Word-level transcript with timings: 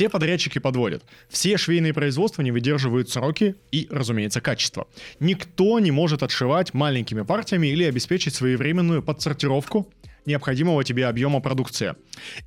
Все 0.00 0.08
подрядчики 0.08 0.58
подводят. 0.58 1.02
Все 1.28 1.58
швейные 1.58 1.92
производства 1.92 2.40
не 2.40 2.52
выдерживают 2.52 3.10
сроки 3.10 3.54
и, 3.70 3.86
разумеется, 3.90 4.40
качество. 4.40 4.88
Никто 5.20 5.78
не 5.78 5.90
может 5.90 6.22
отшивать 6.22 6.72
маленькими 6.72 7.20
партиями 7.20 7.66
или 7.66 7.84
обеспечить 7.84 8.34
своевременную 8.34 9.02
подсортировку 9.02 9.92
необходимого 10.26 10.84
тебе 10.84 11.06
объема 11.06 11.40
продукции. 11.40 11.94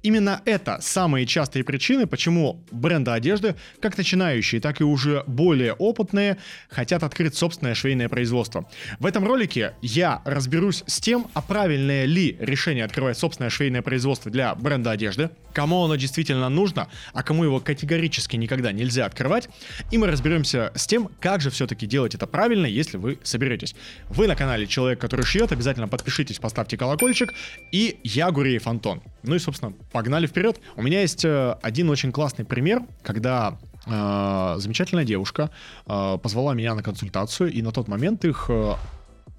Именно 0.01 0.41
это 0.45 0.79
самые 0.81 1.25
частые 1.25 1.63
причины, 1.63 2.07
почему 2.07 2.63
бренды 2.71 3.11
одежды, 3.11 3.55
как 3.79 3.97
начинающие, 3.97 4.61
так 4.61 4.81
и 4.81 4.83
уже 4.83 5.23
более 5.27 5.73
опытные, 5.73 6.37
хотят 6.69 7.03
открыть 7.03 7.35
собственное 7.35 7.75
швейное 7.75 8.09
производство. 8.09 8.69
В 8.99 9.05
этом 9.05 9.25
ролике 9.25 9.73
я 9.81 10.21
разберусь 10.25 10.83
с 10.87 10.99
тем, 10.99 11.27
а 11.33 11.41
правильное 11.41 12.05
ли 12.05 12.37
решение 12.39 12.85
открывать 12.85 13.17
собственное 13.17 13.49
швейное 13.49 13.81
производство 13.81 14.31
для 14.31 14.53
бренда 14.55 14.91
одежды, 14.91 15.29
кому 15.53 15.83
оно 15.83 15.95
действительно 15.95 16.49
нужно, 16.49 16.87
а 17.13 17.23
кому 17.23 17.43
его 17.43 17.59
категорически 17.59 18.35
никогда 18.35 18.71
нельзя 18.71 19.05
открывать, 19.05 19.49
и 19.91 19.97
мы 19.97 20.07
разберемся 20.07 20.71
с 20.75 20.87
тем, 20.87 21.09
как 21.19 21.41
же 21.41 21.49
все-таки 21.49 21.85
делать 21.85 22.15
это 22.15 22.27
правильно, 22.27 22.65
если 22.65 22.97
вы 22.97 23.19
соберетесь. 23.23 23.75
Вы 24.09 24.27
на 24.27 24.35
канале 24.35 24.67
Человек, 24.67 24.99
который 24.99 25.25
шьет, 25.25 25.51
обязательно 25.51 25.87
подпишитесь, 25.87 26.39
поставьте 26.39 26.77
колокольчик, 26.77 27.33
и 27.73 27.99
я 28.03 28.31
Гуреев 28.31 28.67
Антон. 28.67 29.01
Ну 29.23 29.35
и, 29.35 29.39
собственно, 29.39 29.73
погнали 29.91 30.27
вперед. 30.27 30.61
У 30.75 30.83
меня 30.83 31.01
есть 31.01 31.25
э, 31.25 31.57
один 31.63 31.89
очень 31.89 32.11
классный 32.11 32.45
пример, 32.45 32.83
когда 33.01 33.57
э, 33.87 34.55
замечательная 34.59 35.05
девушка 35.05 35.49
э, 35.87 36.17
позвала 36.21 36.53
меня 36.53 36.75
на 36.75 36.83
консультацию, 36.83 37.51
и 37.51 37.63
на 37.63 37.71
тот 37.71 37.87
момент 37.87 38.25
их 38.25 38.45
э, 38.49 38.73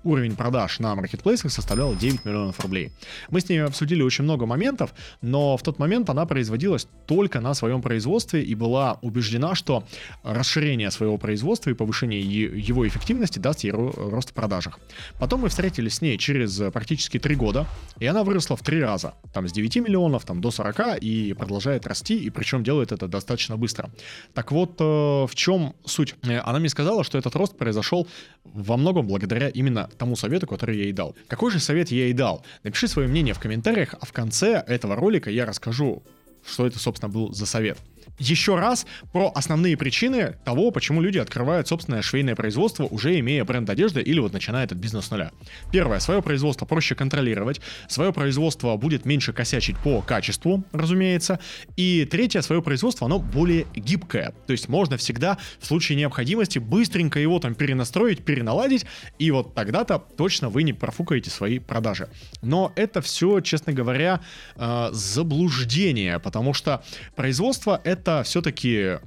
уровень 0.04 0.36
продаж 0.36 0.78
на 0.78 0.94
маркетплейсах 0.94 1.50
составлял 1.50 1.94
9 1.94 2.24
миллионов 2.24 2.60
рублей. 2.60 2.92
Мы 3.30 3.40
с 3.40 3.48
ней 3.48 3.58
обсудили 3.58 4.02
очень 4.02 4.24
много 4.24 4.46
моментов, 4.46 4.94
но 5.22 5.56
в 5.56 5.62
тот 5.62 5.78
момент 5.78 6.10
она 6.10 6.26
производилась 6.26 6.86
только 7.06 7.40
на 7.40 7.54
своем 7.54 7.82
производстве 7.82 8.42
и 8.42 8.54
была 8.54 8.98
убеждена, 9.02 9.54
что 9.54 9.84
расширение 10.22 10.90
своего 10.90 11.18
производства 11.18 11.70
и 11.70 11.74
повышение 11.74 12.20
его 12.20 12.86
эффективности 12.86 13.38
даст 13.38 13.64
ей 13.64 13.72
рост 13.72 14.30
в 14.30 14.32
продажах. 14.32 14.78
Потом 15.18 15.40
мы 15.40 15.48
встретились 15.48 15.94
с 15.94 16.00
ней 16.02 16.18
через 16.18 16.60
практически 16.72 17.18
3 17.18 17.34
года, 17.36 17.66
и 17.98 18.06
она 18.06 18.24
выросла 18.24 18.56
в 18.56 18.62
3 18.62 18.80
раза. 18.80 19.14
Там 19.32 19.48
с 19.48 19.52
9 19.52 19.76
миллионов 19.76 20.24
там, 20.24 20.40
до 20.40 20.50
40 20.50 20.98
и 21.00 21.32
продолжает 21.32 21.86
расти, 21.86 22.16
и 22.18 22.30
причем 22.30 22.62
делает 22.62 22.92
это 22.92 23.08
достаточно 23.08 23.56
быстро. 23.56 23.90
Так 24.34 24.52
вот, 24.52 24.80
э, 24.80 24.84
в 24.84 25.30
чем 25.34 25.74
суть? 25.84 26.14
Э, 26.22 26.38
она 26.38 26.58
мне 26.58 26.68
сказала, 26.68 27.04
что 27.04 27.18
этот 27.18 27.34
рост 27.36 27.56
произошел 27.56 28.06
во 28.44 28.76
многом 28.76 29.06
благодаря 29.06 29.48
именно 29.48 29.88
тому 29.98 30.16
совету, 30.16 30.46
который 30.46 30.76
я 30.76 30.84
ей 30.84 30.92
дал. 30.92 31.14
Какой 31.28 31.50
же 31.50 31.60
совет 31.60 31.90
я 31.90 32.04
ей 32.04 32.12
дал? 32.12 32.44
Напиши 32.62 32.88
свое 32.88 33.08
мнение 33.08 33.34
в 33.34 33.40
комментариях, 33.40 33.94
а 34.00 34.04
в 34.06 34.12
конце 34.12 34.64
этого 34.66 34.96
ролика 34.96 35.30
я 35.30 35.46
расскажу, 35.46 36.02
что 36.46 36.66
это, 36.66 36.78
собственно, 36.78 37.10
был 37.10 37.32
за 37.32 37.46
совет 37.46 37.78
еще 38.18 38.56
раз 38.56 38.86
про 39.12 39.30
основные 39.34 39.76
причины 39.76 40.36
того, 40.44 40.70
почему 40.70 41.00
люди 41.00 41.18
открывают 41.18 41.68
собственное 41.68 42.02
швейное 42.02 42.34
производство, 42.34 42.84
уже 42.84 43.18
имея 43.18 43.44
бренд 43.44 43.68
одежды 43.68 44.00
или 44.00 44.20
вот 44.20 44.32
начиная 44.32 44.64
этот 44.64 44.78
бизнес 44.78 45.06
с 45.06 45.10
нуля. 45.10 45.32
Первое, 45.72 45.98
свое 45.98 46.22
производство 46.22 46.64
проще 46.66 46.94
контролировать, 46.94 47.60
свое 47.88 48.12
производство 48.12 48.76
будет 48.76 49.04
меньше 49.04 49.32
косячить 49.32 49.76
по 49.78 50.00
качеству, 50.02 50.64
разумеется. 50.72 51.40
И 51.76 52.06
третье, 52.10 52.40
свое 52.42 52.62
производство, 52.62 53.06
оно 53.06 53.18
более 53.18 53.66
гибкое. 53.74 54.34
То 54.46 54.52
есть 54.52 54.68
можно 54.68 54.96
всегда 54.96 55.38
в 55.58 55.66
случае 55.66 55.96
необходимости 55.96 56.58
быстренько 56.58 57.18
его 57.18 57.38
там 57.38 57.54
перенастроить, 57.54 58.24
переналадить, 58.24 58.86
и 59.18 59.30
вот 59.30 59.54
тогда-то 59.54 59.98
точно 59.98 60.48
вы 60.48 60.62
не 60.62 60.72
профукаете 60.72 61.30
свои 61.30 61.58
продажи. 61.58 62.08
Но 62.42 62.72
это 62.76 63.00
все, 63.00 63.40
честно 63.40 63.72
говоря, 63.72 64.20
э, 64.56 64.88
заблуждение, 64.92 66.18
потому 66.18 66.54
что 66.54 66.84
производство 67.16 67.80
это 67.84 68.03
это 68.04 68.22
все-таки 68.22 68.98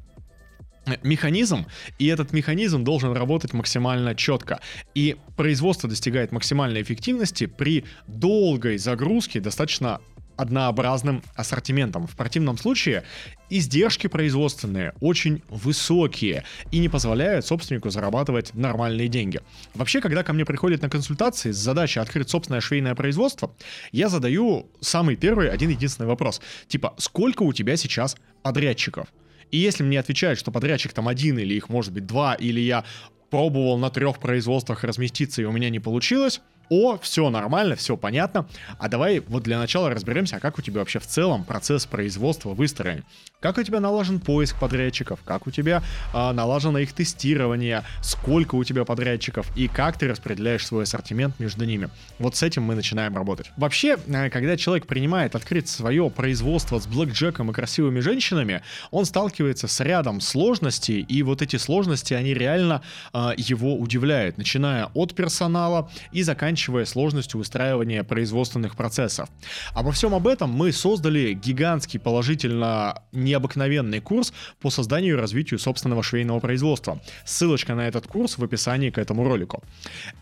механизм, 1.04 1.68
и 2.00 2.08
этот 2.08 2.34
механизм 2.34 2.84
должен 2.84 3.14
работать 3.14 3.54
максимально 3.54 4.16
четко. 4.16 4.60
И 4.96 5.18
производство 5.36 5.88
достигает 5.88 6.32
максимальной 6.32 6.82
эффективности 6.82 7.46
при 7.46 7.86
долгой 8.08 8.80
загрузке 8.80 9.40
достаточно 9.40 10.02
однообразным 10.38 11.24
ассортиментом. 11.36 12.08
В 12.08 12.16
противном 12.16 12.58
случае 12.58 13.04
издержки 13.50 14.08
производственные 14.08 14.94
очень 15.02 15.42
высокие 15.50 16.44
и 16.72 16.80
не 16.80 16.90
позволяют 16.90 17.46
собственнику 17.46 17.90
зарабатывать 17.90 18.54
нормальные 18.54 19.08
деньги. 19.08 19.42
Вообще, 19.74 20.00
когда 20.00 20.24
ко 20.24 20.34
мне 20.34 20.46
приходят 20.46 20.82
на 20.82 20.90
консультации 20.90 21.52
с 21.52 21.58
задачей 21.58 22.00
открыть 22.00 22.30
собственное 22.30 22.62
швейное 22.62 22.96
производство, 22.96 23.54
я 23.92 24.10
задаю 24.10 24.70
самый 24.80 25.16
первый, 25.16 25.50
один 25.50 25.70
единственный 25.70 26.08
вопрос. 26.08 26.42
Типа, 26.68 26.94
сколько 26.98 27.44
у 27.44 27.54
тебя 27.54 27.76
сейчас 27.76 28.16
подрядчиков? 28.44 29.08
И 29.52 29.58
если 29.58 29.84
мне 29.84 30.00
отвечают, 30.00 30.40
что 30.40 30.52
подрядчик 30.52 30.94
там 30.94 31.08
один, 31.08 31.40
или 31.40 31.54
их 31.54 31.70
может 31.70 31.94
быть 31.94 32.06
два, 32.06 32.36
или 32.36 32.60
я 32.60 32.84
пробовал 33.30 33.78
на 33.78 33.90
трех 33.90 34.20
производствах 34.20 34.84
разместиться, 34.84 35.42
и 35.42 35.46
у 35.46 35.52
меня 35.52 35.70
не 35.70 35.80
получилось, 35.80 36.42
о, 36.70 36.98
все 36.98 37.30
нормально, 37.30 37.76
все 37.76 37.98
понятно. 37.98 38.48
А 38.80 38.90
давай 38.90 39.20
вот 39.20 39.44
для 39.44 39.60
начала 39.60 39.90
разберемся, 39.90 40.38
а 40.38 40.40
как 40.40 40.58
у 40.58 40.62
тебя 40.62 40.80
вообще 40.80 41.00
в 41.00 41.08
целом 41.08 41.44
процесс 41.44 41.86
производства 41.86 42.50
выстроен. 42.50 43.04
Как 43.40 43.58
у 43.58 43.64
тебя 43.64 43.80
налажен 43.80 44.20
поиск 44.20 44.60
подрядчиков, 44.60 45.20
как 45.24 45.46
у 45.46 45.52
тебя 45.52 45.84
э, 46.14 46.32
налажено 46.32 46.80
их 46.80 46.92
тестирование, 46.94 47.84
сколько 48.02 48.56
у 48.56 48.64
тебя 48.64 48.84
подрядчиков 48.84 49.56
и 49.56 49.68
как 49.68 49.98
ты 50.00 50.08
распределяешь 50.08 50.66
свой 50.66 50.84
ассортимент 50.84 51.40
между 51.40 51.64
ними. 51.64 51.90
Вот 52.18 52.36
с 52.36 52.42
этим 52.42 52.64
мы 52.64 52.74
начинаем 52.74 53.16
работать. 53.16 53.52
Вообще, 53.56 53.98
э, 54.08 54.30
когда 54.30 54.58
человек 54.58 54.88
принимает 54.88 55.36
открыть 55.36 55.70
свое 55.70 56.10
производство 56.10 56.80
с 56.80 56.88
блэкджеком 56.88 57.52
и 57.52 57.54
красивыми 57.54 58.00
женщинами, 58.00 58.64
он 58.90 59.06
сталкивается 59.06 59.68
с 59.68 59.80
рядом 59.82 60.20
сложностей, 60.20 61.02
и 61.02 61.22
вот 61.22 61.42
эти 61.44 61.58
сложности, 61.58 62.16
они 62.16 62.34
реально 62.34 62.82
э, 63.14 63.34
его 63.38 63.78
удивляют, 63.78 64.38
начиная 64.38 64.90
от 64.96 65.14
персонала 65.14 65.92
и 66.12 66.24
заканчивая 66.24 66.57
заканчивая 66.58 66.86
сложностью 66.86 67.38
выстраивания 67.38 68.04
производственных 68.04 68.76
процессов. 68.76 69.30
Обо 69.76 69.92
всем 69.92 70.16
об 70.16 70.28
этом 70.28 70.50
мы 70.50 70.72
создали 70.72 71.34
гигантский 71.34 72.00
положительно 72.00 73.04
необыкновенный 73.12 74.00
курс 74.00 74.34
по 74.60 74.72
созданию 74.72 75.18
и 75.18 75.20
развитию 75.20 75.60
собственного 75.60 76.02
швейного 76.02 76.40
производства. 76.40 77.00
Ссылочка 77.26 77.76
на 77.76 77.88
этот 77.88 78.08
курс 78.08 78.40
в 78.40 78.44
описании 78.44 78.90
к 78.90 78.98
этому 78.98 79.24
ролику. 79.24 79.64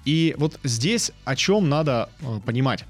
И 0.04 0.36
вот 0.38 0.60
здесь 0.64 1.12
о 1.24 1.36
чем 1.38 1.70
надо 1.70 2.10
э, 2.20 2.40
понимать. 2.46 2.84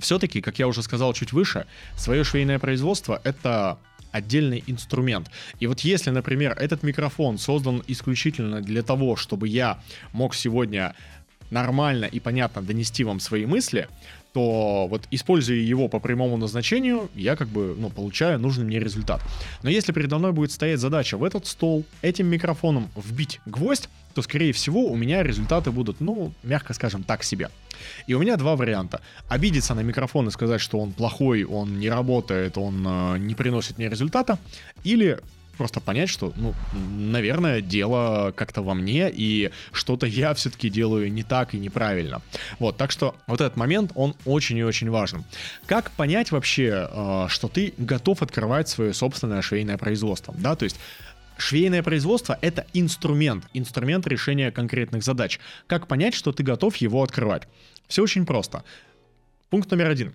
Все-таки, 0.00 0.40
как 0.40 0.58
я 0.58 0.66
уже 0.66 0.82
сказал 0.82 1.12
чуть 1.12 1.32
выше, 1.32 1.66
свое 1.96 2.24
швейное 2.24 2.58
производство— 2.58 3.20
это 3.24 3.78
отдельный 4.12 4.64
инструмент. 4.66 5.30
И 5.60 5.66
вот 5.66 5.80
если, 5.80 6.10
например, 6.10 6.56
этот 6.58 6.82
микрофон 6.82 7.38
создан 7.38 7.82
исключительно 7.86 8.60
для 8.60 8.82
того, 8.82 9.16
чтобы 9.16 9.48
я 9.48 9.80
мог 10.12 10.34
сегодня 10.34 10.94
нормально 11.50 12.04
и 12.06 12.20
понятно 12.20 12.62
донести 12.62 13.04
вам 13.04 13.20
свои 13.20 13.46
мысли, 13.46 13.88
то 14.32 14.86
вот 14.88 15.06
используя 15.10 15.56
его 15.56 15.88
по 15.88 16.00
прямому 16.00 16.36
назначению, 16.36 17.10
я 17.14 17.36
как 17.36 17.48
бы, 17.48 17.74
ну, 17.78 17.90
получаю 17.90 18.38
нужный 18.38 18.64
мне 18.64 18.78
результат. 18.78 19.20
Но 19.62 19.70
если 19.70 19.92
передо 19.92 20.18
мной 20.18 20.32
будет 20.32 20.52
стоять 20.52 20.80
задача 20.80 21.16
в 21.16 21.24
этот 21.24 21.46
стол 21.46 21.84
этим 22.02 22.26
микрофоном 22.26 22.90
вбить 22.94 23.40
гвоздь, 23.46 23.88
то, 24.14 24.22
скорее 24.22 24.52
всего, 24.52 24.86
у 24.86 24.96
меня 24.96 25.22
результаты 25.22 25.70
будут, 25.70 26.00
ну, 26.00 26.32
мягко 26.42 26.74
скажем, 26.74 27.02
так 27.02 27.22
себе. 27.22 27.50
И 28.06 28.14
у 28.14 28.18
меня 28.18 28.36
два 28.36 28.56
варианта. 28.56 29.00
Обидеться 29.28 29.74
на 29.74 29.80
микрофон 29.80 30.28
и 30.28 30.30
сказать, 30.30 30.60
что 30.60 30.78
он 30.78 30.92
плохой, 30.92 31.44
он 31.44 31.78
не 31.78 31.88
работает, 31.88 32.58
он 32.58 32.84
э, 32.86 33.18
не 33.18 33.34
приносит 33.34 33.78
мне 33.78 33.88
результата, 33.88 34.38
или 34.84 35.20
просто 35.58 35.80
понять, 35.80 36.08
что, 36.08 36.32
ну, 36.36 36.54
наверное, 36.72 37.60
дело 37.60 38.32
как-то 38.34 38.62
во 38.62 38.74
мне, 38.74 39.10
и 39.12 39.50
что-то 39.72 40.06
я 40.24 40.32
все-таки 40.34 40.70
делаю 40.70 41.12
не 41.12 41.22
так 41.22 41.54
и 41.54 41.58
неправильно. 41.58 42.22
Вот, 42.58 42.76
так 42.76 42.90
что 42.90 43.14
вот 43.26 43.40
этот 43.40 43.56
момент, 43.56 43.92
он 43.94 44.14
очень 44.24 44.56
и 44.56 44.64
очень 44.64 44.88
важен. 44.90 45.24
Как 45.66 45.90
понять 45.90 46.30
вообще, 46.30 46.88
э, 46.90 47.26
что 47.28 47.48
ты 47.48 47.74
готов 47.76 48.22
открывать 48.22 48.68
свое 48.68 48.94
собственное 48.94 49.42
швейное 49.42 49.76
производство, 49.76 50.34
да, 50.38 50.54
то 50.54 50.64
есть 50.64 50.78
Швейное 51.38 51.84
производство— 51.84 52.36
это 52.40 52.66
инструмент, 52.72 53.44
инструмент 53.54 54.08
решения 54.08 54.50
конкретных 54.50 55.04
задач. 55.04 55.38
Как 55.68 55.86
понять, 55.86 56.14
что 56.14 56.32
ты 56.32 56.42
готов 56.42 56.74
его 56.78 57.00
открывать? 57.00 57.44
Все 57.86 58.02
очень 58.02 58.26
просто. 58.26 58.64
Пункт 59.48 59.70
номер 59.70 59.88
один. 59.88 60.14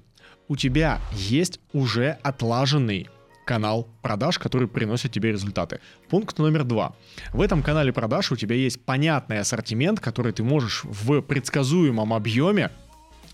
У 0.49 0.57
тебя 0.57 0.99
есть 1.13 1.61
уже 1.71 2.17
отлаженный 2.23 3.09
канал 3.45 3.87
продаж, 4.01 4.39
который 4.39 4.67
приносит 4.67 5.11
тебе 5.11 5.31
результаты. 5.31 5.79
Пункт 6.09 6.37
номер 6.39 6.63
два. 6.63 6.93
В 7.33 7.41
этом 7.41 7.63
канале 7.63 7.91
продаж 7.91 8.31
у 8.31 8.35
тебя 8.35 8.55
есть 8.55 8.83
понятный 8.83 9.39
ассортимент, 9.39 9.99
который 9.99 10.31
ты 10.31 10.43
можешь 10.43 10.83
в 10.83 11.21
предсказуемом 11.21 12.13
объеме 12.13 12.71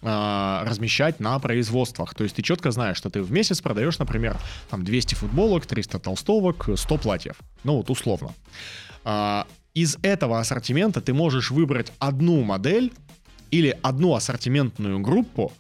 э, 0.02 0.64
размещать 0.66 1.20
на 1.20 1.40
производствах. 1.40 2.14
То 2.16 2.24
есть 2.24 2.36
ты 2.36 2.42
четко 2.42 2.72
знаешь, 2.72 2.98
что 2.98 3.10
ты 3.10 3.22
в 3.22 3.32
месяц 3.32 3.62
продаешь, 3.62 4.00
например, 4.00 4.38
там 4.70 4.84
200 4.84 5.16
футболок, 5.16 5.66
300 5.66 6.00
толстовок, 6.00 6.70
100 6.76 6.98
платьев. 6.98 7.36
Ну 7.64 7.78
вот 7.78 7.90
условно. 7.90 8.34
Э, 9.06 9.44
из 9.74 9.98
этого 10.02 10.40
ассортимента 10.40 11.02
ты 11.02 11.14
можешь 11.14 11.52
выбрать 11.52 11.92
одну 12.00 12.44
модель 12.44 12.92
или 13.52 13.78
одну 13.82 14.16
ассортиментную 14.16 15.00
группу, 15.00 15.54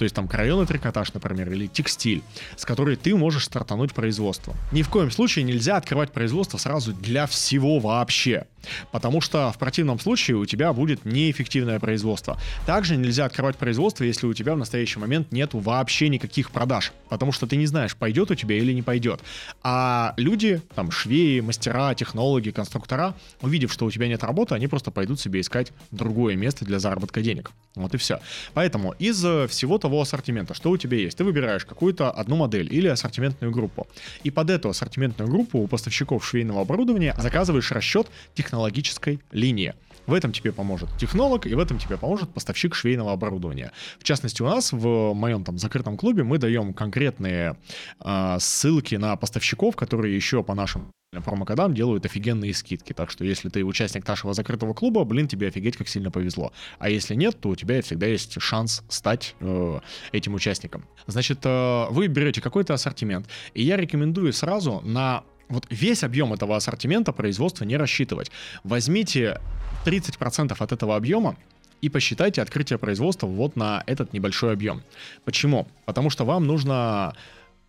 то 0.00 0.04
есть 0.04 0.16
там 0.16 0.28
крайонный 0.28 0.64
трикотаж, 0.64 1.12
например, 1.12 1.52
или 1.52 1.66
текстиль, 1.66 2.22
с 2.56 2.64
которой 2.64 2.96
ты 2.96 3.14
можешь 3.14 3.44
стартануть 3.44 3.92
производство. 3.92 4.56
Ни 4.72 4.80
в 4.80 4.88
коем 4.88 5.10
случае 5.10 5.44
нельзя 5.44 5.76
открывать 5.76 6.10
производство 6.10 6.56
сразу 6.56 6.94
для 6.94 7.26
всего 7.26 7.78
вообще, 7.80 8.46
потому 8.92 9.20
что 9.20 9.52
в 9.52 9.58
противном 9.58 9.98
случае 9.98 10.36
у 10.36 10.46
тебя 10.46 10.72
будет 10.72 11.04
неэффективное 11.04 11.78
производство. 11.80 12.38
Также 12.66 12.96
нельзя 12.96 13.24
открывать 13.24 13.56
производство, 13.56 14.04
если 14.04 14.26
у 14.26 14.34
тебя 14.34 14.54
в 14.54 14.58
настоящий 14.58 14.98
момент 14.98 15.32
нет 15.32 15.50
вообще 15.52 16.08
никаких 16.08 16.50
продаж, 16.50 16.92
потому 17.08 17.32
что 17.32 17.46
ты 17.46 17.56
не 17.56 17.66
знаешь, 17.66 17.96
пойдет 17.96 18.30
у 18.30 18.34
тебя 18.34 18.56
или 18.56 18.72
не 18.72 18.82
пойдет. 18.82 19.20
А 19.62 20.14
люди, 20.16 20.60
там, 20.74 20.90
швеи, 20.90 21.40
мастера, 21.40 21.94
технологи, 21.94 22.50
конструктора, 22.50 23.14
увидев, 23.40 23.72
что 23.72 23.86
у 23.86 23.90
тебя 23.90 24.08
нет 24.08 24.22
работы, 24.22 24.54
они 24.54 24.66
просто 24.66 24.90
пойдут 24.90 25.20
себе 25.20 25.40
искать 25.40 25.72
другое 25.90 26.36
место 26.36 26.64
для 26.64 26.78
заработка 26.78 27.22
денег. 27.22 27.50
Вот 27.74 27.94
и 27.94 27.98
все. 27.98 28.20
Поэтому 28.54 28.94
из 28.98 29.18
всего 29.48 29.78
того 29.78 30.00
ассортимента, 30.00 30.54
что 30.54 30.70
у 30.70 30.76
тебя 30.76 30.98
есть, 30.98 31.16
ты 31.18 31.24
выбираешь 31.24 31.64
какую-то 31.64 32.10
одну 32.10 32.36
модель 32.36 32.72
или 32.74 32.88
ассортиментную 32.88 33.52
группу. 33.52 33.86
И 34.24 34.30
под 34.30 34.50
эту 34.50 34.68
ассортиментную 34.68 35.30
группу 35.30 35.58
у 35.58 35.66
поставщиков 35.66 36.26
швейного 36.26 36.62
оборудования 36.62 37.14
заказываешь 37.18 37.70
расчет 37.70 38.08
технологической 38.50 39.20
линии. 39.30 39.74
В 40.06 40.14
этом 40.14 40.32
тебе 40.32 40.50
поможет 40.52 40.88
технолог, 40.98 41.46
и 41.46 41.54
в 41.54 41.58
этом 41.60 41.78
тебе 41.78 41.96
поможет 41.96 42.34
поставщик 42.34 42.74
швейного 42.74 43.12
оборудования. 43.12 43.70
В 44.00 44.04
частности, 44.04 44.42
у 44.42 44.46
нас 44.46 44.72
в 44.72 45.14
моем 45.14 45.44
там 45.44 45.56
закрытом 45.56 45.96
клубе 45.96 46.24
мы 46.24 46.38
даем 46.38 46.74
конкретные 46.74 47.56
э, 48.00 48.36
ссылки 48.40 48.96
на 48.96 49.14
поставщиков, 49.14 49.76
которые 49.76 50.16
еще 50.16 50.42
по 50.42 50.54
нашим 50.54 50.90
промокодам 51.24 51.74
делают 51.74 52.06
офигенные 52.06 52.54
скидки. 52.54 52.92
Так 52.92 53.10
что 53.10 53.24
если 53.24 53.48
ты 53.50 53.64
участник 53.64 54.06
нашего 54.06 54.32
закрытого 54.32 54.74
клуба, 54.74 55.04
блин, 55.04 55.28
тебе 55.28 55.46
офигеть 55.46 55.76
как 55.76 55.86
сильно 55.88 56.10
повезло. 56.10 56.52
А 56.80 56.88
если 56.88 57.14
нет, 57.14 57.40
то 57.40 57.50
у 57.50 57.56
тебя 57.56 57.80
всегда 57.82 58.06
есть 58.06 58.40
шанс 58.40 58.82
стать 58.88 59.36
э, 59.38 59.80
этим 60.10 60.34
участником. 60.34 60.86
Значит, 61.06 61.38
э, 61.44 61.86
вы 61.90 62.08
берете 62.08 62.40
какой-то 62.40 62.74
ассортимент, 62.74 63.28
и 63.54 63.62
я 63.62 63.76
рекомендую 63.76 64.32
сразу 64.32 64.80
на 64.84 65.22
вот 65.50 65.66
весь 65.68 66.02
объем 66.02 66.32
этого 66.32 66.56
ассортимента 66.56 67.12
производства 67.12 67.64
не 67.64 67.76
рассчитывать. 67.76 68.30
Возьмите 68.64 69.40
30% 69.84 70.56
от 70.58 70.72
этого 70.72 70.96
объема 70.96 71.36
и 71.82 71.88
посчитайте 71.88 72.40
открытие 72.40 72.78
производства 72.78 73.26
вот 73.26 73.56
на 73.56 73.82
этот 73.86 74.12
небольшой 74.12 74.52
объем. 74.52 74.82
Почему? 75.24 75.66
Потому 75.84 76.10
что 76.10 76.24
вам 76.24 76.46
нужно 76.46 77.14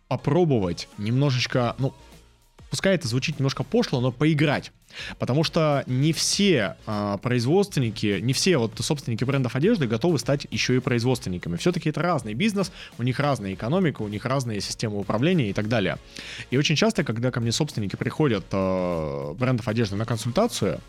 попробовать 0.08 0.88
немножечко, 0.98 1.74
ну, 1.78 1.94
пускай 2.72 2.94
это 2.94 3.06
звучит 3.06 3.38
немножко 3.38 3.64
пошло, 3.64 4.00
но 4.00 4.10
поиграть. 4.10 4.72
Потому 5.18 5.44
что 5.44 5.84
не 5.86 6.14
все 6.14 6.76
э, 6.86 7.18
производственники, 7.20 8.18
не 8.22 8.32
все 8.32 8.56
вот 8.56 8.72
собственники 8.80 9.24
брендов 9.24 9.56
одежды 9.56 9.86
готовы 9.86 10.18
стать 10.18 10.46
еще 10.50 10.76
и 10.76 10.78
производственниками. 10.78 11.56
Все-таки 11.56 11.90
это 11.90 12.00
разный 12.00 12.32
бизнес, 12.32 12.72
у 12.96 13.02
них 13.02 13.20
разная 13.20 13.52
экономика, 13.52 14.00
у 14.00 14.08
них 14.08 14.24
разные 14.24 14.62
системы 14.62 14.98
управления 14.98 15.50
и 15.50 15.52
так 15.52 15.68
далее. 15.68 15.98
И 16.50 16.56
очень 16.56 16.74
часто, 16.74 17.04
когда 17.04 17.30
ко 17.30 17.40
мне 17.40 17.52
собственники 17.52 17.96
приходят 17.96 18.46
э, 18.50 19.34
брендов 19.34 19.68
одежды 19.68 19.96
на 19.96 20.06
консультацию, 20.06 20.80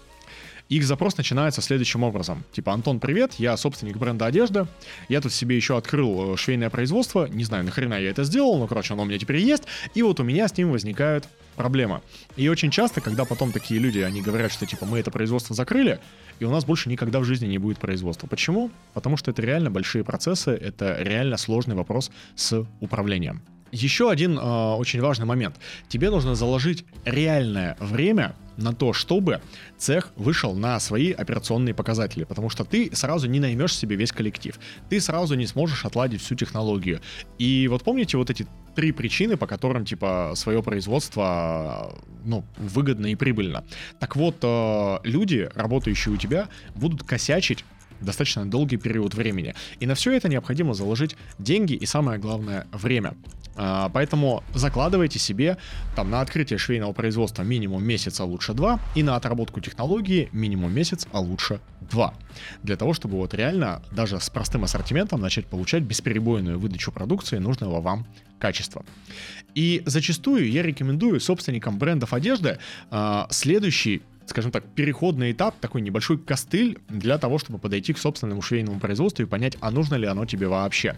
их 0.70 0.86
запрос 0.86 1.18
начинается 1.18 1.62
следующим 1.62 2.04
образом. 2.04 2.44
Типа, 2.52 2.74
Антон, 2.74 3.00
привет, 3.00 3.34
я 3.38 3.58
собственник 3.58 3.98
бренда 3.98 4.26
одежды, 4.26 4.68
я 5.10 5.22
тут 5.22 5.34
себе 5.34 5.56
еще 5.56 5.78
открыл 5.78 6.34
э, 6.34 6.38
швейное 6.38 6.70
производство, 6.70 7.28
не 7.28 7.44
знаю, 7.44 7.64
нахрена 7.64 7.96
я 7.96 8.10
это 8.10 8.24
сделал, 8.24 8.58
но, 8.58 8.68
короче, 8.68 8.94
оно 8.94 9.04
у 9.04 9.06
меня 9.06 9.20
теперь 9.20 9.38
есть, 9.38 9.64
и 9.94 10.02
вот 10.02 10.20
у 10.20 10.24
меня 10.24 10.48
с 10.48 10.58
ним 10.58 10.72
возникают 10.72 11.28
проблема. 11.56 12.02
И 12.36 12.48
очень 12.50 12.72
часто, 12.72 13.02
когда 13.02 13.26
потом 13.26 13.52
такие 13.52 13.80
люди, 13.80 14.00
они 14.00 14.22
говорят, 14.22 14.52
что 14.52 14.66
типа 14.66 14.86
мы 14.86 15.00
это 15.00 15.12
производство 15.12 15.56
закрыли, 15.56 16.00
и 16.40 16.46
у 16.46 16.52
нас 16.52 16.66
больше 16.66 16.90
никогда 16.90 17.20
в 17.20 17.24
жизни 17.24 17.48
не 17.48 17.58
будет 17.58 17.78
производства. 17.78 18.28
Почему? 18.28 18.72
Потому 18.94 19.18
что 19.18 19.32
это 19.32 19.42
реально 19.42 19.70
большие 19.70 20.04
процессы, 20.04 20.52
это 20.52 20.98
реально 21.00 21.38
сложный 21.38 21.76
вопрос 21.76 22.12
с 22.36 22.66
управлением. 22.80 23.42
Еще 23.72 24.12
один 24.12 24.38
э, 24.38 24.76
очень 24.76 25.02
важный 25.02 25.26
момент. 25.26 25.56
Тебе 25.88 26.10
нужно 26.10 26.36
заложить 26.36 26.86
реальное 27.06 27.76
время 27.80 28.36
на 28.58 28.74
то, 28.74 28.94
чтобы 28.94 29.42
цех 29.78 30.12
вышел 30.16 30.56
на 30.56 30.80
свои 30.80 31.12
операционные 31.12 31.74
показатели, 31.74 32.24
потому 32.24 32.50
что 32.50 32.64
ты 32.64 32.90
сразу 32.94 33.28
не 33.28 33.40
наймешь 33.40 33.76
себе 33.76 33.96
весь 33.96 34.12
коллектив, 34.12 34.60
ты 34.90 35.00
сразу 35.00 35.36
не 35.36 35.48
сможешь 35.48 35.86
отладить 35.86 36.22
всю 36.22 36.36
технологию. 36.36 37.02
И 37.38 37.68
вот 37.68 37.84
помните 37.84 38.18
вот 38.18 38.30
эти 38.30 38.48
три 38.76 38.92
причины, 38.92 39.38
по 39.38 39.48
которым, 39.48 39.86
типа, 39.86 40.34
свое 40.36 40.64
производство, 40.64 41.96
ну, 42.24 42.44
выгодно 42.58 43.08
и 43.08 43.16
прибыльно. 43.16 43.64
Так 44.00 44.16
вот, 44.16 44.38
э, 44.42 44.98
люди, 45.04 45.50
работающие 45.54 46.14
у 46.14 46.18
тебя, 46.18 46.50
будут 46.76 47.04
косячить 47.04 47.66
достаточно 48.02 48.46
долгий 48.46 48.78
период 48.78 49.14
времени. 49.14 49.56
И 49.80 49.86
на 49.86 49.96
все 49.96 50.12
это 50.12 50.28
необходимо 50.30 50.74
заложить 50.74 51.16
деньги 51.40 51.74
и, 51.74 51.86
самое 51.86 52.20
главное, 52.20 52.68
время. 52.72 53.16
А, 53.56 53.90
поэтому 53.90 54.44
закладывайте 54.54 55.20
себе 55.20 55.58
там 55.96 56.10
на 56.10 56.22
открытие 56.22 56.58
швейного 56.58 56.94
производства 56.94 57.44
минимум 57.44 57.84
месяц, 57.84 58.20
а 58.20 58.26
лучше 58.26 58.54
два, 58.54 58.80
и 58.96 59.04
на 59.04 59.16
отработку 59.16 59.60
технологии 59.60 60.30
минимум 60.32 60.74
месяц, 60.74 61.08
а 61.12 61.20
лучше 61.20 61.60
два. 61.82 62.14
Для 62.64 62.76
того, 62.76 62.94
чтобы 62.94 63.18
вот 63.18 63.34
реально 63.34 63.82
даже 63.92 64.20
с 64.20 64.30
простым 64.30 64.64
ассортиментом 64.64 65.22
начать 65.22 65.46
получать 65.46 65.84
бесперебойную 65.84 66.60
выдачу 66.60 66.92
продукции 66.92 67.38
нужного 67.38 67.82
вам 67.82 68.06
качества. 68.40 68.84
И 69.56 69.84
зачастую 69.86 70.50
я 70.50 70.64
рекомендую 70.64 71.20
собственникам 71.20 71.78
брендов 71.78 72.14
одежды 72.14 72.58
э, 72.92 73.26
следующий 73.30 74.02
скажем 74.26 74.52
так, 74.52 74.66
переходный 74.74 75.32
этап, 75.32 75.60
такой 75.60 75.82
небольшой 75.82 76.18
костыль 76.18 76.80
для 76.90 77.18
того, 77.18 77.38
чтобы 77.38 77.60
подойти 77.60 77.94
к 77.94 77.98
собственному 77.98 78.42
швейному 78.42 78.80
производству 78.80 79.24
и 79.24 79.26
понять, 79.26 79.58
а 79.60 79.72
нужно 79.72 79.96
ли 79.96 80.08
оно 80.08 80.26
тебе 80.26 80.48
вообще. 80.48 80.96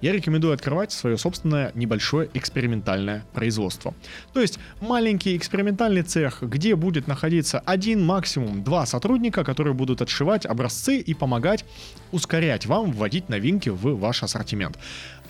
Я 0.00 0.12
рекомендую 0.12 0.54
открывать 0.54 0.92
свое 0.92 1.16
собственное 1.18 1.72
небольшое 1.74 2.28
экспериментальное 2.34 3.24
производство. 3.32 3.94
То 4.32 4.40
есть 4.40 4.58
маленький 4.80 5.36
экспериментальный 5.36 6.02
цех, 6.02 6.42
где 6.42 6.76
будет 6.76 7.06
находиться 7.06 7.60
один, 7.60 8.04
максимум 8.04 8.62
два 8.62 8.86
сотрудника, 8.86 9.44
которые 9.44 9.74
будут 9.74 10.02
отшивать 10.02 10.46
образцы 10.46 10.98
и 10.98 11.14
помогать 11.14 11.64
ускорять 12.12 12.66
вам 12.66 12.92
вводить 12.92 13.28
новинки 13.28 13.68
в 13.68 13.98
ваш 13.98 14.22
ассортимент 14.22 14.78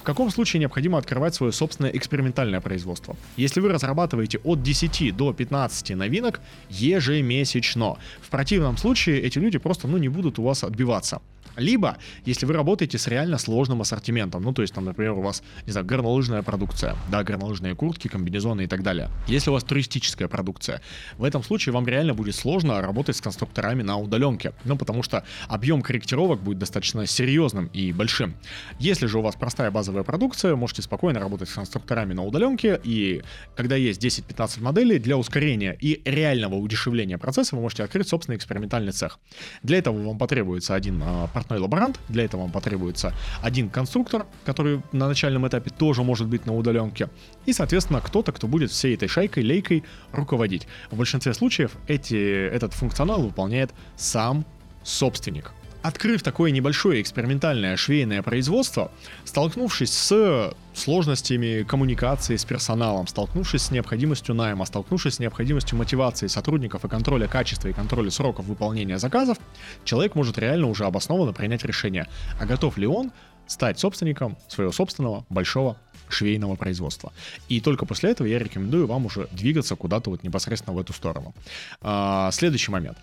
каком 0.06 0.30
случае 0.30 0.60
необходимо 0.60 0.98
открывать 0.98 1.34
свое 1.34 1.52
собственное 1.52 1.90
экспериментальное 1.90 2.60
производство? 2.60 3.16
Если 3.36 3.60
вы 3.60 3.68
разрабатываете 3.68 4.38
от 4.38 4.62
10 4.62 5.16
до 5.16 5.32
15 5.32 5.90
новинок 5.96 6.40
ежемесячно, 6.70 7.96
в 8.22 8.30
противном 8.30 8.76
случае 8.76 9.20
эти 9.20 9.38
люди 9.38 9.58
просто 9.58 9.88
ну, 9.88 9.98
не 9.98 10.08
будут 10.08 10.38
у 10.38 10.44
вас 10.44 10.62
отбиваться. 10.62 11.20
Либо, 11.56 11.96
если 12.26 12.46
вы 12.46 12.52
работаете 12.52 12.98
с 12.98 13.06
реально 13.08 13.38
сложным 13.38 13.80
ассортиментом, 13.80 14.42
ну, 14.42 14.52
то 14.52 14.62
есть, 14.62 14.74
там, 14.74 14.84
например, 14.84 15.12
у 15.12 15.22
вас, 15.22 15.42
не 15.64 15.72
знаю, 15.72 15.86
горнолыжная 15.86 16.42
продукция, 16.42 16.94
да, 17.10 17.24
горнолыжные 17.24 17.74
куртки, 17.74 18.08
комбинезоны 18.08 18.64
и 18.64 18.66
так 18.66 18.82
далее. 18.82 19.10
Если 19.26 19.50
у 19.50 19.54
вас 19.54 19.64
туристическая 19.64 20.28
продукция, 20.28 20.82
в 21.16 21.24
этом 21.24 21.42
случае 21.42 21.72
вам 21.72 21.86
реально 21.86 22.14
будет 22.14 22.34
сложно 22.34 22.80
работать 22.82 23.16
с 23.16 23.20
конструкторами 23.20 23.82
на 23.82 23.96
удаленке, 23.96 24.52
ну, 24.64 24.76
потому 24.76 25.02
что 25.02 25.24
объем 25.48 25.82
корректировок 25.82 26.42
будет 26.42 26.58
достаточно 26.58 27.06
серьезным 27.06 27.70
и 27.72 27.92
большим. 27.92 28.34
Если 28.78 29.06
же 29.06 29.18
у 29.18 29.22
вас 29.22 29.34
простая 29.34 29.70
базовая 29.70 29.95
продукция, 30.02 30.56
можете 30.56 30.82
спокойно 30.82 31.20
работать 31.20 31.48
с 31.48 31.54
конструкторами 31.54 32.12
на 32.12 32.24
удаленке, 32.24 32.80
и 32.82 33.22
когда 33.54 33.76
есть 33.76 34.04
10-15 34.04 34.62
моделей, 34.62 34.98
для 34.98 35.16
ускорения 35.16 35.76
и 35.80 36.02
реального 36.04 36.54
удешевления 36.54 37.18
процесса 37.18 37.56
вы 37.56 37.62
можете 37.62 37.84
открыть 37.84 38.08
собственный 38.08 38.36
экспериментальный 38.36 38.92
цех. 38.92 39.18
Для 39.62 39.78
этого 39.78 40.02
вам 40.02 40.18
потребуется 40.18 40.74
один 40.74 41.02
а, 41.04 41.28
портной 41.28 41.58
лаборант. 41.58 41.98
Для 42.08 42.24
этого 42.24 42.42
вам 42.42 42.52
потребуется 42.52 43.14
один 43.42 43.70
конструктор, 43.70 44.26
который 44.44 44.82
на 44.92 45.08
начальном 45.08 45.46
этапе 45.46 45.70
тоже 45.70 46.02
может 46.02 46.26
быть 46.26 46.46
на 46.46 46.56
удаленке. 46.56 47.08
И, 47.46 47.52
соответственно, 47.52 48.00
кто-то, 48.00 48.32
кто 48.32 48.46
будет 48.46 48.70
всей 48.70 48.94
этой 48.94 49.08
шайкой, 49.08 49.42
лейкой 49.42 49.84
руководить. 50.12 50.66
В 50.90 50.96
большинстве 50.96 51.34
случаев 51.34 51.72
эти, 51.88 52.46
этот 52.48 52.72
функционал 52.72 53.22
выполняет 53.22 53.72
сам 53.96 54.44
собственник. 54.82 55.52
Открыв 55.86 56.24
такое 56.24 56.50
небольшое 56.50 57.00
экспериментальное 57.00 57.76
швейное 57.76 58.20
производство, 58.20 58.90
столкнувшись 59.24 59.92
с 59.92 60.52
сложностями 60.74 61.62
коммуникации 61.62 62.34
с 62.34 62.44
персоналом, 62.44 63.06
столкнувшись 63.06 63.62
с 63.62 63.70
необходимостью 63.70 64.34
найма, 64.34 64.64
столкнувшись 64.64 65.14
с 65.14 65.18
необходимостью 65.20 65.78
мотивации 65.78 66.26
сотрудников 66.26 66.84
и 66.84 66.88
контроля 66.88 67.28
качества 67.28 67.68
и 67.68 67.72
контроля 67.72 68.10
сроков 68.10 68.46
выполнения 68.46 68.98
заказов, 68.98 69.38
человек 69.84 70.16
может 70.16 70.38
реально 70.38 70.66
уже 70.66 70.86
обоснованно 70.86 71.32
принять 71.32 71.64
решение, 71.64 72.08
а 72.40 72.46
готов 72.46 72.78
ли 72.78 72.88
он 72.88 73.12
стать 73.46 73.78
собственником 73.78 74.36
своего 74.48 74.72
собственного 74.72 75.24
большого 75.28 75.76
швейного 76.08 76.56
производства. 76.56 77.12
И 77.48 77.60
только 77.60 77.86
после 77.86 78.10
этого 78.10 78.26
я 78.26 78.40
рекомендую 78.40 78.88
вам 78.88 79.06
уже 79.06 79.28
двигаться 79.30 79.76
куда-то 79.76 80.10
вот 80.10 80.24
непосредственно 80.24 80.76
в 80.76 80.80
эту 80.80 80.92
сторону. 80.92 81.32
А, 81.80 82.32
следующий 82.32 82.72
момент 82.72 82.98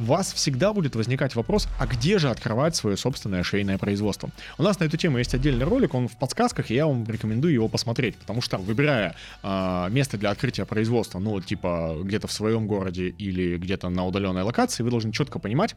у 0.00 0.04
вас 0.04 0.32
всегда 0.32 0.72
будет 0.72 0.96
возникать 0.96 1.34
вопрос, 1.34 1.68
а 1.78 1.86
где 1.86 2.18
же 2.18 2.30
открывать 2.30 2.74
свое 2.74 2.96
собственное 2.96 3.42
швейное 3.42 3.78
производство? 3.78 4.30
У 4.58 4.62
нас 4.62 4.80
на 4.80 4.84
эту 4.84 4.96
тему 4.96 5.18
есть 5.18 5.34
отдельный 5.34 5.64
ролик, 5.64 5.94
он 5.94 6.08
в 6.08 6.16
подсказках, 6.16 6.70
и 6.70 6.74
я 6.74 6.86
вам 6.86 7.04
рекомендую 7.04 7.52
его 7.52 7.68
посмотреть, 7.68 8.16
потому 8.16 8.40
что 8.40 8.56
выбирая 8.56 9.14
э, 9.42 9.88
место 9.90 10.16
для 10.16 10.30
открытия 10.30 10.64
производства, 10.64 11.18
ну, 11.18 11.40
типа 11.40 11.96
где-то 12.02 12.26
в 12.28 12.32
своем 12.32 12.66
городе 12.66 13.08
или 13.08 13.56
где-то 13.58 13.90
на 13.90 14.06
удаленной 14.06 14.42
локации, 14.42 14.82
вы 14.82 14.90
должны 14.90 15.12
четко 15.12 15.38
понимать, 15.38 15.76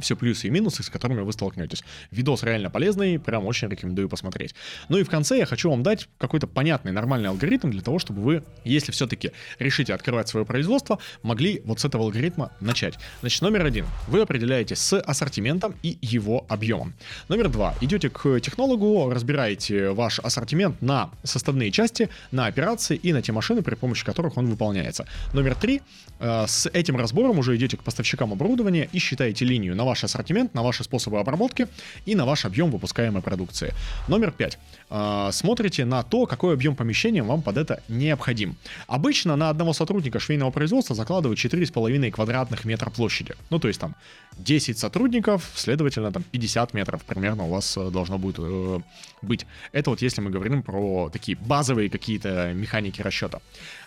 все 0.00 0.16
плюсы 0.16 0.46
и 0.46 0.50
минусы, 0.50 0.82
с 0.82 0.90
которыми 0.90 1.20
вы 1.20 1.32
столкнетесь. 1.32 1.82
Видос 2.10 2.42
реально 2.42 2.70
полезный, 2.70 3.18
прям 3.18 3.46
очень 3.46 3.68
рекомендую 3.68 4.08
посмотреть. 4.08 4.54
Ну 4.88 4.98
и 4.98 5.02
в 5.02 5.10
конце 5.10 5.38
я 5.38 5.46
хочу 5.46 5.70
вам 5.70 5.82
дать 5.82 6.08
какой-то 6.18 6.46
понятный, 6.46 6.92
нормальный 6.92 7.28
алгоритм 7.28 7.70
для 7.70 7.82
того, 7.82 7.98
чтобы 7.98 8.22
вы, 8.22 8.44
если 8.64 8.92
все-таки 8.92 9.32
решите 9.58 9.94
открывать 9.94 10.28
свое 10.28 10.46
производство, 10.46 10.98
могли 11.22 11.60
вот 11.64 11.80
с 11.80 11.84
этого 11.84 12.04
алгоритма 12.04 12.52
начать. 12.60 12.94
Значит, 13.20 13.42
номер 13.42 13.64
один. 13.66 13.86
Вы 14.06 14.20
определяете 14.20 14.76
с 14.76 14.98
ассортиментом 14.98 15.74
и 15.82 15.98
его 16.00 16.44
объемом. 16.48 16.94
Номер 17.28 17.48
два. 17.48 17.74
Идете 17.80 18.10
к 18.10 18.40
технологу, 18.40 19.10
разбираете 19.10 19.90
ваш 19.90 20.18
ассортимент 20.20 20.80
на 20.82 21.10
составные 21.22 21.70
части, 21.70 22.08
на 22.30 22.46
операции 22.46 22.96
и 22.96 23.12
на 23.12 23.22
те 23.22 23.32
машины, 23.32 23.62
при 23.62 23.74
помощи 23.74 24.04
которых 24.04 24.36
он 24.36 24.46
выполняется. 24.46 25.06
Номер 25.32 25.54
три. 25.54 25.82
Э, 26.20 26.46
с 26.46 26.68
этим 26.72 26.96
разбором 26.96 27.38
уже 27.38 27.56
идете 27.56 27.76
к 27.76 27.82
поставщикам 27.82 28.32
оборудования 28.32 28.88
и 28.92 28.98
считаете 28.98 29.44
линию 29.44 29.76
на 29.76 29.84
ваш 29.88 30.04
ассортимент, 30.04 30.54
на 30.54 30.62
ваши 30.62 30.84
способы 30.84 31.18
обработки 31.18 31.66
и 32.06 32.14
на 32.14 32.24
ваш 32.24 32.44
объем 32.44 32.70
выпускаемой 32.70 33.22
продукции. 33.22 33.74
Номер 34.08 34.30
пять. 34.30 34.58
Э, 34.90 35.30
смотрите 35.32 35.84
на 35.84 36.02
то, 36.02 36.26
какой 36.26 36.54
объем 36.54 36.76
помещения 36.76 37.22
вам 37.22 37.42
под 37.42 37.56
это 37.56 37.82
необходим. 37.88 38.56
Обычно 38.86 39.36
на 39.36 39.50
одного 39.50 39.72
сотрудника 39.72 40.20
швейного 40.20 40.50
производства 40.50 40.94
закладывают 40.94 41.38
4,5 41.38 42.10
квадратных 42.10 42.64
метра 42.64 42.90
площади. 42.90 43.34
Ну, 43.50 43.58
то 43.58 43.68
есть 43.68 43.80
там 43.80 43.94
10 44.38 44.78
сотрудников, 44.78 45.50
следовательно, 45.54 46.12
там 46.12 46.22
50 46.22 46.74
метров 46.74 47.02
примерно 47.04 47.44
у 47.44 47.50
вас 47.50 47.76
э, 47.76 47.90
должно 47.90 48.18
будет 48.18 48.36
э, 48.38 48.80
быть. 49.22 49.46
Это 49.72 49.90
вот 49.90 50.02
если 50.02 50.20
мы 50.20 50.30
говорим 50.30 50.62
про 50.62 51.10
такие 51.10 51.36
базовые 51.36 51.90
какие-то 51.90 52.52
механики 52.54 53.02
расчета. 53.02 53.40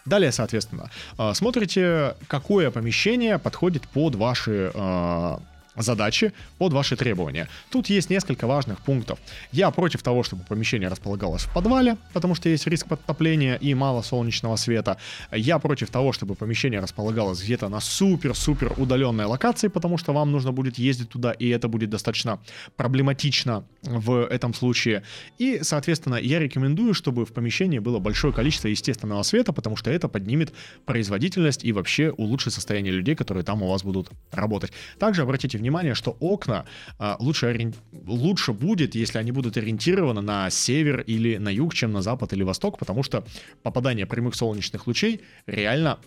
Далее, 0.06 0.32
соответственно, 0.32 0.90
э, 1.18 1.34
смотрите, 1.34 2.16
какое 2.28 2.72
помещение 2.72 3.38
подходит 3.38 3.88
под 3.88 4.16
ваши 4.16 4.72
э, 4.74 5.38
задачи 5.76 6.34
под 6.58 6.74
ваши 6.74 6.96
требования. 6.96 7.48
Тут 7.70 7.88
есть 7.88 8.10
несколько 8.10 8.48
важных 8.48 8.82
пунктов. 8.82 9.20
Я 9.52 9.72
против 9.72 10.04
того, 10.04 10.24
чтобы 10.24 10.44
помещение 10.44 10.90
располагалось 10.90 11.44
в 11.44 11.54
подвале, 11.54 11.98
потому 12.14 12.36
что 12.36 12.50
есть 12.50 12.68
риск 12.68 12.88
подтопления 12.88 13.56
и 13.56 13.74
мало 13.74 14.02
солнечного 14.02 14.56
света. 14.56 14.98
Я 15.32 15.60
против 15.60 15.90
того, 15.90 16.12
чтобы 16.12 16.36
помещение 16.36 16.80
располагалось 16.80 17.42
где-то 17.42 17.70
на 17.70 17.80
супер-супер 17.80 18.74
удаленной 18.78 19.26
локации, 19.26 19.68
потому 19.68 19.98
что 19.98 20.14
вам 20.14 20.32
нужно 20.32 20.52
будет 20.52 20.78
ездить 20.78 21.10
туда, 21.10 21.32
и 21.32 21.48
это 21.50 21.68
будет 21.68 21.90
достаточно 21.90 22.40
проблематично 22.76 23.64
в 23.82 24.26
этом 24.26 24.54
случае. 24.54 25.04
И, 25.38 25.60
соответственно, 25.64 26.16
я 26.16 26.40
рекомендую, 26.40 26.94
чтобы 26.94 27.26
в 27.26 27.34
помещении 27.34 27.80
было 27.80 28.00
большое 28.00 28.34
количество 28.34 28.68
естественного 28.68 29.24
света, 29.24 29.54
потому 29.54 29.76
что 29.76 29.90
это 29.92 30.08
поднимет 30.08 30.54
производительность 30.86 31.64
и 31.64 31.72
вообще 31.72 32.12
улучшит 32.12 32.54
состояние 32.54 32.94
людей, 32.94 33.16
которые 33.16 33.44
там 33.44 33.62
у 33.64 33.70
вас 33.70 33.84
будут 33.84 34.10
работать. 34.32 34.72
Также 35.00 35.22
обратите 35.22 35.61
внимание, 35.62 35.96
что 35.96 36.18
окна 36.20 36.66
а, 37.00 37.16
лучше, 37.20 37.46
ори... 37.48 37.74
лучше 37.92 38.52
будет, 38.54 38.96
если 38.96 39.20
они 39.20 39.32
будут 39.32 39.58
ориентированы 39.58 40.22
на 40.22 40.50
север 40.50 41.02
или 41.02 41.38
на 41.38 41.50
юг, 41.50 41.74
чем 41.74 41.92
на 41.94 42.02
запад 42.02 42.34
или 42.34 42.44
восток, 42.44 42.78
потому 42.78 43.04
что 43.04 43.24
попадание 43.64 44.06
прямых 44.06 44.36
солнечных 44.36 44.88
лучей 44.88 45.22
реально 45.46 46.00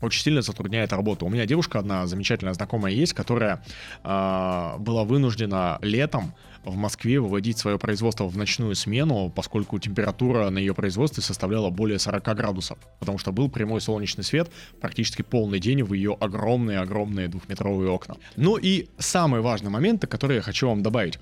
очень 0.00 0.22
сильно 0.22 0.42
затрудняет 0.42 0.92
работу. 0.92 1.26
У 1.26 1.30
меня 1.30 1.46
девушка 1.46 1.78
одна 1.78 2.06
замечательная 2.06 2.54
знакомая 2.54 2.92
есть, 2.92 3.12
которая 3.12 3.62
э, 4.04 4.74
была 4.78 5.04
вынуждена 5.04 5.78
летом 5.82 6.34
в 6.64 6.76
Москве 6.76 7.20
выводить 7.20 7.58
свое 7.58 7.78
производство 7.78 8.24
в 8.24 8.36
ночную 8.36 8.74
смену, 8.74 9.32
поскольку 9.34 9.78
температура 9.78 10.50
на 10.50 10.58
ее 10.58 10.74
производстве 10.74 11.22
составляла 11.22 11.70
более 11.70 11.98
40 11.98 12.22
градусов, 12.36 12.78
потому 12.98 13.18
что 13.18 13.32
был 13.32 13.48
прямой 13.48 13.80
солнечный 13.80 14.24
свет 14.24 14.50
практически 14.80 15.22
полный 15.22 15.60
день 15.60 15.82
в 15.82 15.92
ее 15.92 16.16
огромные-огромные 16.18 17.28
двухметровые 17.28 17.90
окна. 17.90 18.16
Ну 18.36 18.56
и 18.56 18.88
самый 18.98 19.40
важный 19.40 19.70
момент, 19.70 20.06
который 20.06 20.36
я 20.36 20.42
хочу 20.42 20.68
вам 20.68 20.82
добавить. 20.82 21.18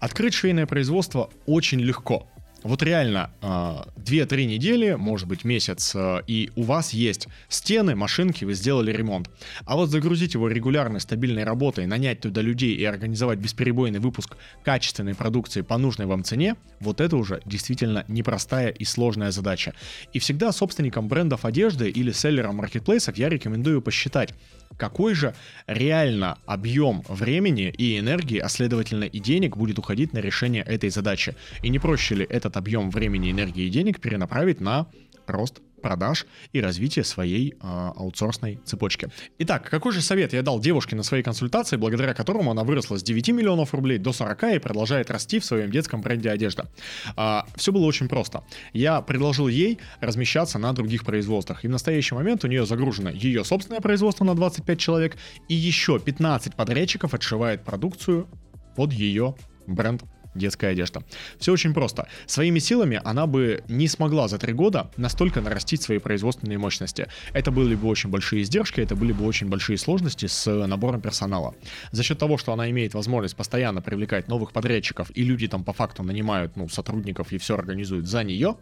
Открыть 0.00 0.34
швейное 0.34 0.66
производство 0.66 1.30
очень 1.46 1.80
легко. 1.80 2.28
Вот 2.62 2.82
реально 2.82 3.30
2-3 3.40 3.42
а, 3.42 4.44
недели, 4.44 4.94
может 4.94 5.28
быть 5.28 5.44
месяц, 5.44 5.92
а, 5.94 6.22
и 6.26 6.50
у 6.56 6.62
вас 6.62 6.92
есть 6.92 7.28
стены, 7.48 7.94
машинки, 7.94 8.44
вы 8.44 8.54
сделали 8.54 8.92
ремонт. 8.92 9.30
А 9.64 9.76
вот 9.76 9.90
загрузить 9.90 10.34
его 10.34 10.48
регулярной, 10.48 11.00
стабильной 11.00 11.44
работой, 11.44 11.86
нанять 11.86 12.20
туда 12.20 12.40
людей 12.40 12.74
и 12.74 12.84
организовать 12.84 13.38
бесперебойный 13.38 14.00
выпуск 14.00 14.36
качественной 14.64 15.14
продукции 15.14 15.60
по 15.60 15.78
нужной 15.78 16.06
вам 16.06 16.24
цене, 16.24 16.56
вот 16.80 17.00
это 17.00 17.16
уже 17.16 17.40
действительно 17.44 18.04
непростая 18.08 18.70
и 18.70 18.84
сложная 18.84 19.30
задача. 19.30 19.74
И 20.12 20.18
всегда 20.18 20.50
собственникам 20.52 21.08
брендов 21.08 21.44
одежды 21.44 21.88
или 21.88 22.10
селлерам 22.10 22.56
маркетплейсов 22.56 23.16
я 23.16 23.28
рекомендую 23.28 23.82
посчитать, 23.82 24.34
какой 24.76 25.14
же 25.14 25.34
реально 25.66 26.38
объем 26.46 27.02
времени 27.08 27.72
и 27.76 27.98
энергии, 27.98 28.38
а 28.38 28.48
следовательно 28.48 29.04
и 29.04 29.18
денег 29.18 29.56
будет 29.56 29.78
уходить 29.78 30.12
на 30.12 30.18
решение 30.18 30.62
этой 30.62 30.90
задачи. 30.90 31.34
И 31.62 31.68
не 31.68 31.78
проще 31.78 32.16
ли 32.16 32.26
этот 32.28 32.55
объем 32.56 32.90
времени, 32.90 33.30
энергии 33.30 33.64
и 33.64 33.70
денег 33.70 34.00
перенаправить 34.00 34.60
на 34.60 34.86
рост 35.26 35.60
продаж 35.86 36.26
и 36.52 36.60
развития 36.60 37.04
своей 37.04 37.52
э, 37.52 37.56
аутсорсной 37.60 38.58
цепочки. 38.64 39.08
Итак, 39.38 39.68
какой 39.70 39.92
же 39.92 40.00
совет 40.00 40.32
я 40.32 40.42
дал 40.42 40.58
девушке 40.58 40.96
на 40.96 41.04
своей 41.04 41.22
консультации, 41.22 41.76
благодаря 41.76 42.12
которому 42.12 42.50
она 42.50 42.64
выросла 42.64 42.96
с 42.96 43.02
9 43.04 43.28
миллионов 43.28 43.72
рублей 43.72 43.98
до 43.98 44.12
40 44.12 44.42
и 44.54 44.58
продолжает 44.58 45.10
расти 45.10 45.38
в 45.38 45.44
своем 45.44 45.70
детском 45.70 46.00
бренде 46.00 46.30
одежда? 46.30 46.62
Э, 46.62 47.10
а, 47.16 47.46
все 47.54 47.70
было 47.70 47.84
очень 47.84 48.08
просто. 48.08 48.42
Я 48.72 49.00
предложил 49.00 49.48
ей 49.48 49.78
размещаться 50.00 50.58
на 50.58 50.72
других 50.72 51.04
производствах, 51.04 51.64
и 51.64 51.68
в 51.68 51.70
настоящий 51.70 52.14
момент 52.14 52.44
у 52.44 52.48
нее 52.48 52.66
загружено 52.66 53.10
ее 53.10 53.44
собственное 53.44 53.80
производство 53.80 54.24
на 54.24 54.34
25 54.34 54.78
человек, 54.78 55.16
и 55.48 55.54
еще 55.54 56.00
15 56.00 56.56
подрядчиков 56.56 57.14
отшивает 57.14 57.64
продукцию 57.64 58.28
под 58.74 58.92
ее 58.92 59.34
бренд 59.66 60.02
детская 60.36 60.68
одежда. 60.68 61.02
Все 61.38 61.52
очень 61.52 61.74
просто. 61.74 62.08
Своими 62.26 62.58
силами 62.58 63.00
она 63.04 63.26
бы 63.26 63.64
не 63.68 63.88
смогла 63.88 64.28
за 64.28 64.38
три 64.38 64.52
года 64.52 64.90
настолько 64.96 65.40
нарастить 65.40 65.82
свои 65.82 65.98
производственные 65.98 66.58
мощности. 66.58 67.08
Это 67.32 67.50
были 67.50 67.74
бы 67.74 67.88
очень 67.88 68.10
большие 68.10 68.42
издержки, 68.42 68.80
это 68.80 68.96
были 68.96 69.12
бы 69.12 69.24
очень 69.24 69.48
большие 69.48 69.78
сложности 69.78 70.26
с 70.26 70.50
набором 70.66 71.00
персонала. 71.00 71.54
За 71.92 72.02
счет 72.02 72.18
того, 72.18 72.38
что 72.38 72.52
она 72.52 72.70
имеет 72.70 72.94
возможность 72.94 73.36
постоянно 73.36 73.82
привлекать 73.82 74.28
новых 74.28 74.52
подрядчиков, 74.52 75.10
и 75.14 75.22
люди 75.22 75.48
там 75.48 75.64
по 75.64 75.72
факту 75.72 76.02
нанимают 76.02 76.56
ну, 76.56 76.68
сотрудников 76.68 77.32
и 77.32 77.38
все 77.38 77.54
организуют 77.54 78.06
за 78.06 78.24
нее, 78.24 78.56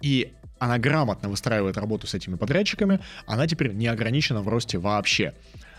и 0.00 0.32
она 0.58 0.78
грамотно 0.78 1.28
выстраивает 1.28 1.76
работу 1.76 2.06
с 2.06 2.14
этими 2.14 2.34
подрядчиками, 2.36 3.00
она 3.26 3.46
теперь 3.46 3.72
не 3.72 3.86
ограничена 3.86 4.42
в 4.42 4.48
росте 4.48 4.78
вообще. 4.78 5.34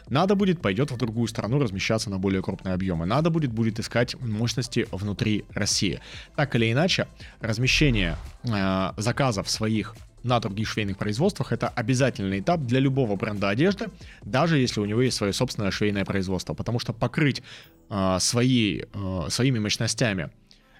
Надо 0.09 0.35
будет, 0.35 0.61
пойдет 0.61 0.91
в 0.91 0.97
другую 0.97 1.27
страну 1.27 1.59
размещаться 1.59 2.09
на 2.09 2.17
более 2.17 2.41
крупные 2.41 2.73
объемы. 2.73 3.05
Надо 3.05 3.29
будет, 3.29 3.51
будет 3.51 3.79
искать 3.79 4.19
мощности 4.19 4.87
внутри 4.91 5.45
России. 5.53 5.99
Так 6.35 6.55
или 6.55 6.71
иначе, 6.71 7.07
размещение 7.39 8.17
э, 8.43 8.91
заказов 8.97 9.49
своих 9.49 9.95
на 10.23 10.39
других 10.39 10.67
швейных 10.67 10.97
производствах 10.97 11.51
это 11.51 11.69
обязательный 11.69 12.39
этап 12.39 12.61
для 12.61 12.79
любого 12.79 13.15
бренда 13.15 13.49
одежды, 13.49 13.87
даже 14.23 14.57
если 14.57 14.81
у 14.81 14.85
него 14.85 15.01
есть 15.01 15.17
свое 15.17 15.33
собственное 15.33 15.71
швейное 15.71 16.05
производство, 16.05 16.53
потому 16.53 16.79
что 16.79 16.93
покрыть 16.93 17.41
э, 17.89 18.17
свои, 18.19 18.81
э, 18.93 19.27
своими 19.29 19.59
мощностями 19.59 20.29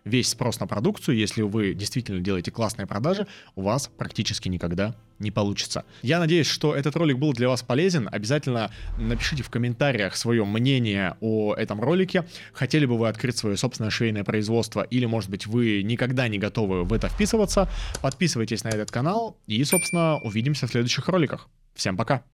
весь 0.05 0.29
спрос 0.29 0.59
на 0.59 0.67
продукцию, 0.67 1.17
если 1.17 1.41
вы 1.41 1.73
действительно 1.73 2.19
делаете 2.19 2.51
классные 2.51 2.87
продажи, 2.87 3.27
у 3.55 3.61
вас 3.61 3.89
практически 3.97 4.47
никогда 4.49 4.95
не 5.19 5.31
получится. 5.31 5.83
Я 6.01 6.19
надеюсь, 6.19 6.47
что 6.47 6.75
этот 6.75 6.95
ролик 6.95 7.17
был 7.17 7.33
для 7.33 7.49
вас 7.49 7.61
полезен. 7.61 8.07
Обязательно 8.11 8.71
напишите 8.97 9.43
в 9.43 9.49
комментариях 9.49 10.15
свое 10.15 10.45
мнение 10.45 11.17
о 11.19 11.53
этом 11.55 11.81
ролике. 11.81 12.25
Хотели 12.53 12.85
бы 12.85 12.97
вы 12.97 13.09
открыть 13.09 13.37
свое 13.37 13.57
собственное 13.57 13.91
швейное 13.91 14.23
производство 14.23 14.81
или, 14.81 15.05
может 15.05 15.29
быть, 15.29 15.45
вы 15.45 15.83
никогда 15.83 16.27
не 16.27 16.37
готовы 16.37 16.83
в 16.83 16.93
это 16.93 17.09
вписываться. 17.09 17.69
Подписывайтесь 18.01 18.63
на 18.63 18.69
этот 18.69 18.91
канал 18.91 19.37
и, 19.45 19.63
собственно, 19.63 20.19
увидимся 20.19 20.67
в 20.67 20.71
следующих 20.71 21.07
роликах. 21.09 21.49
Всем 21.75 21.97
пока! 21.97 22.23